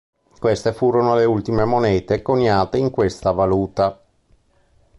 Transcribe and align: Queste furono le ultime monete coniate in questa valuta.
Queste 0.39 0.73
furono 0.73 1.13
le 1.13 1.25
ultime 1.25 1.63
monete 1.63 2.23
coniate 2.23 2.79
in 2.79 2.89
questa 2.89 3.29
valuta. 3.33 4.03